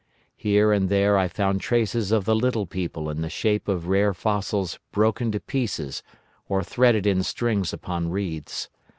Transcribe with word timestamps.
Here 0.35 0.71
and 0.71 0.89
there 0.89 1.15
I 1.15 1.27
found 1.27 1.61
traces 1.61 2.11
of 2.11 2.25
the 2.25 2.33
little 2.35 2.65
people 2.65 3.07
in 3.07 3.21
the 3.21 3.29
shape 3.29 3.67
of 3.67 3.87
rare 3.87 4.15
fossils 4.15 4.79
broken 4.91 5.31
to 5.31 5.39
pieces 5.39 6.01
or 6.49 6.63
threaded 6.63 7.05
in 7.05 7.21
strings 7.21 7.71
upon 7.71 8.09
reeds. 8.09 8.67